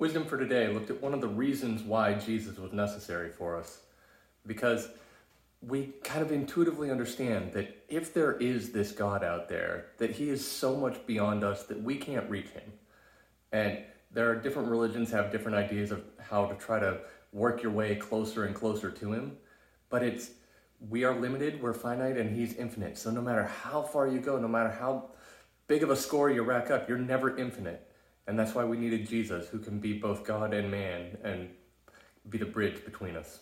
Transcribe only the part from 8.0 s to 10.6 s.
there is this God out there, that he is